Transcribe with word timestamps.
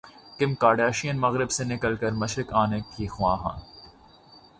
کم 0.39 0.53
Kardashian 0.55 1.19
مغرب 1.19 1.51
سے 1.51 1.63
نکل 1.63 1.95
کر 1.95 2.11
مشرق 2.21 2.53
انے 2.53 2.79
کی 2.95 3.07
خواہاں 3.07 3.55